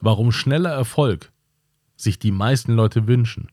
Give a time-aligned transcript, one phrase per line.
[0.00, 1.30] warum schneller Erfolg
[1.96, 3.48] sich die meisten Leute wünschen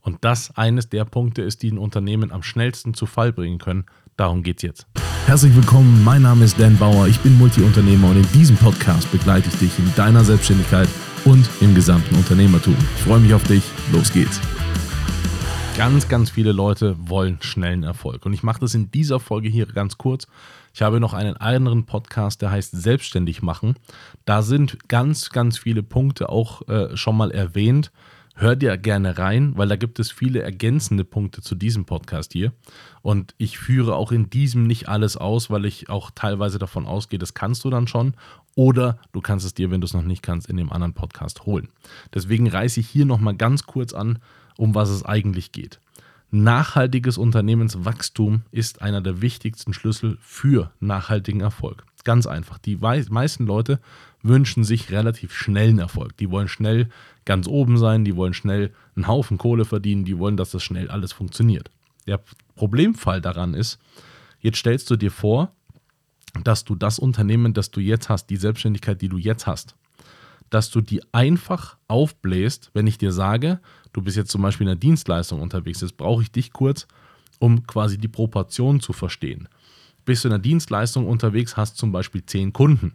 [0.00, 3.84] und das eines der Punkte ist, die ein Unternehmen am schnellsten zu Fall bringen können.
[4.16, 4.86] Darum geht's jetzt.
[5.26, 9.48] Herzlich willkommen, mein Name ist Dan Bauer, ich bin Multiunternehmer und in diesem Podcast begleite
[9.48, 10.88] ich dich in deiner Selbstständigkeit
[11.24, 12.76] und im gesamten Unternehmertum.
[12.96, 13.62] Ich freue mich auf dich,
[13.92, 14.40] los geht's.
[15.80, 19.64] Ganz, ganz viele Leute wollen schnellen Erfolg und ich mache das in dieser Folge hier
[19.64, 20.26] ganz kurz.
[20.74, 23.76] Ich habe noch einen anderen Podcast, der heißt Selbstständig machen.
[24.26, 27.92] Da sind ganz, ganz viele Punkte auch äh, schon mal erwähnt
[28.40, 32.52] hör dir gerne rein, weil da gibt es viele ergänzende Punkte zu diesem Podcast hier.
[33.02, 37.18] Und ich führe auch in diesem nicht alles aus, weil ich auch teilweise davon ausgehe,
[37.18, 38.14] das kannst du dann schon.
[38.54, 41.44] Oder du kannst es dir, wenn du es noch nicht kannst, in dem anderen Podcast
[41.44, 41.68] holen.
[42.14, 44.18] Deswegen reiße ich hier nochmal ganz kurz an,
[44.60, 45.80] um was es eigentlich geht.
[46.30, 51.84] Nachhaltiges Unternehmenswachstum ist einer der wichtigsten Schlüssel für nachhaltigen Erfolg.
[52.04, 52.58] Ganz einfach.
[52.58, 53.80] Die meisten Leute
[54.22, 56.16] wünschen sich relativ schnellen Erfolg.
[56.18, 56.88] Die wollen schnell
[57.24, 60.90] ganz oben sein, die wollen schnell einen Haufen Kohle verdienen, die wollen, dass das schnell
[60.90, 61.70] alles funktioniert.
[62.06, 62.20] Der
[62.54, 63.78] Problemfall daran ist,
[64.40, 65.52] jetzt stellst du dir vor,
[66.44, 69.74] dass du das Unternehmen, das du jetzt hast, die Selbstständigkeit, die du jetzt hast,
[70.50, 73.60] dass du die einfach aufbläst, wenn ich dir sage,
[73.92, 76.86] du bist jetzt zum Beispiel in einer Dienstleistung unterwegs, jetzt brauche ich dich kurz,
[77.38, 79.48] um quasi die Proportion zu verstehen.
[80.04, 82.94] Bist du in einer Dienstleistung unterwegs, hast zum Beispiel zehn Kunden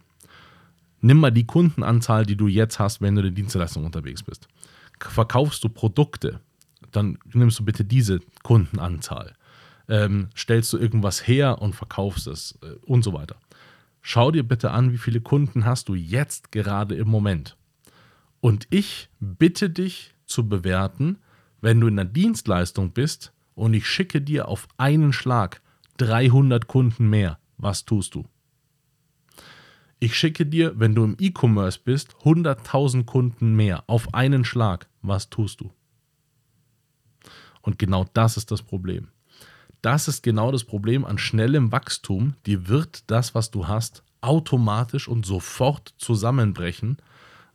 [1.06, 4.48] Nimm mal die Kundenanzahl, die du jetzt hast, wenn du in der Dienstleistung unterwegs bist.
[5.00, 6.40] Verkaufst du Produkte,
[6.92, 9.36] dann nimmst du bitte diese Kundenanzahl.
[9.88, 13.36] Ähm, stellst du irgendwas her und verkaufst es äh, und so weiter.
[14.08, 17.58] Schau dir bitte an, wie viele Kunden hast du jetzt gerade im Moment.
[18.40, 21.18] Und ich bitte dich zu bewerten,
[21.60, 25.60] wenn du in der Dienstleistung bist und ich schicke dir auf einen Schlag
[25.98, 28.26] 300 Kunden mehr, was tust du?
[29.98, 34.88] Ich schicke dir, wenn du im E-Commerce bist, 100.000 Kunden mehr auf einen Schlag.
[35.02, 35.72] Was tust du?
[37.64, 39.08] Und genau das ist das Problem.
[39.86, 42.34] Das ist genau das Problem an schnellem Wachstum.
[42.48, 46.98] Dir wird das, was du hast, automatisch und sofort zusammenbrechen,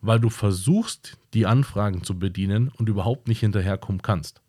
[0.00, 4.42] weil du versuchst, die Anfragen zu bedienen und überhaupt nicht hinterherkommen kannst.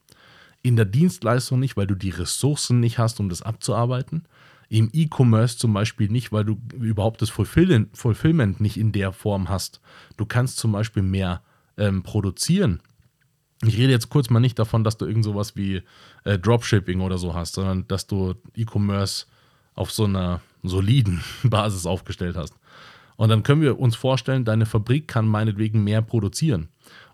[0.61, 4.25] In der Dienstleistung nicht, weil du die Ressourcen nicht hast, um das abzuarbeiten
[4.69, 9.81] im E-Commerce zum Beispiel nicht, weil du überhaupt das Fulfillment nicht in der Form hast.
[10.17, 11.41] Du kannst zum Beispiel mehr
[11.77, 12.79] ähm, produzieren.
[13.63, 15.83] Ich rede jetzt kurz mal nicht davon, dass du irgend sowas wie
[16.23, 19.27] äh, Dropshipping oder so hast, sondern dass du E-Commerce
[19.75, 22.55] auf so einer soliden Basis aufgestellt hast.
[23.17, 26.69] Und dann können wir uns vorstellen, deine Fabrik kann meinetwegen mehr produzieren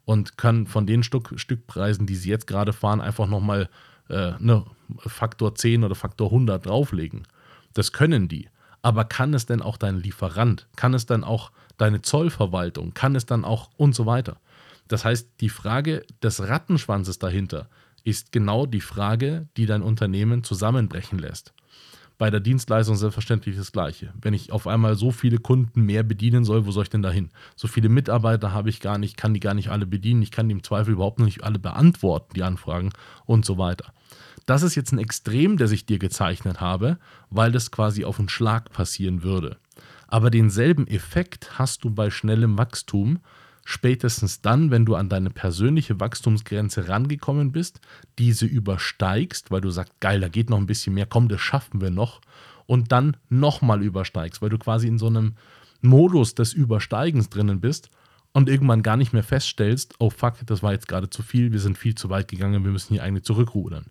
[0.05, 3.69] und kann von den Stück, Stückpreisen, die sie jetzt gerade fahren, einfach nochmal
[4.09, 4.63] äh, ne,
[4.99, 7.23] Faktor 10 oder Faktor 100 drauflegen.
[7.73, 8.47] Das können die.
[8.81, 10.67] Aber kann es denn auch dein Lieferant?
[10.77, 12.93] Kann es dann auch deine Zollverwaltung?
[12.93, 14.37] Kann es dann auch und so weiter?
[14.87, 17.69] Das heißt, die Frage des Rattenschwanzes dahinter
[18.03, 21.53] ist genau die Frage, die dein Unternehmen zusammenbrechen lässt.
[22.17, 24.11] Bei der Dienstleistung selbstverständlich das Gleiche.
[24.19, 27.11] Wenn ich auf einmal so viele Kunden mehr bedienen soll, wo soll ich denn da
[27.11, 27.29] hin?
[27.55, 30.49] So viele Mitarbeiter habe ich gar nicht, kann die gar nicht alle bedienen, ich kann
[30.49, 32.91] die im Zweifel überhaupt noch nicht alle beantworten, die Anfragen
[33.25, 33.93] und so weiter.
[34.47, 36.97] Das ist jetzt ein Extrem, das ich dir gezeichnet habe,
[37.29, 39.57] weil das quasi auf einen Schlag passieren würde.
[40.07, 43.19] Aber denselben Effekt hast du bei schnellem Wachstum,
[43.69, 47.81] spätestens dann, wenn du an deine persönliche Wachstumsgrenze rangekommen bist,
[48.17, 51.81] diese übersteigst, weil du sagst, geil, da geht noch ein bisschen mehr, komm, das schaffen
[51.81, 52.21] wir noch,
[52.65, 55.33] und dann nochmal übersteigst, weil du quasi in so einem
[55.81, 57.89] Modus des Übersteigens drinnen bist
[58.31, 61.59] und irgendwann gar nicht mehr feststellst, oh fuck, das war jetzt gerade zu viel, wir
[61.59, 63.87] sind viel zu weit gegangen, wir müssen hier eigentlich zurückrudern.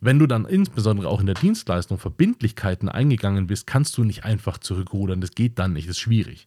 [0.00, 4.58] Wenn du dann insbesondere auch in der Dienstleistung Verbindlichkeiten eingegangen bist, kannst du nicht einfach
[4.58, 5.20] zurückrudern.
[5.20, 6.46] Das geht dann nicht, das ist schwierig.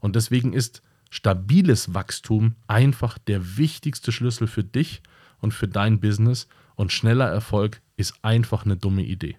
[0.00, 0.82] Und deswegen ist
[1.16, 5.02] stabiles Wachstum einfach der wichtigste Schlüssel für dich
[5.40, 6.46] und für dein Business.
[6.74, 9.38] Und schneller Erfolg ist einfach eine dumme Idee.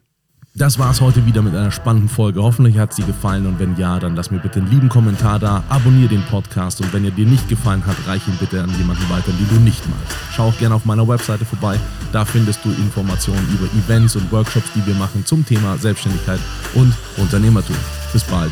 [0.56, 2.42] Das war es heute wieder mit einer spannenden Folge.
[2.42, 5.64] Hoffentlich hat sie gefallen und wenn ja, dann lass mir bitte einen lieben Kommentar da,
[5.70, 9.08] abonniere den Podcast und wenn er dir nicht gefallen hat, reich ihn bitte an jemanden
[9.08, 10.18] weiter, den du nicht magst.
[10.32, 11.80] Schau auch gerne auf meiner Webseite vorbei.
[12.12, 16.40] Da findest du Informationen über Events und Workshops, die wir machen zum Thema Selbstständigkeit
[16.74, 17.76] und Unternehmertum.
[18.12, 18.52] Bis bald.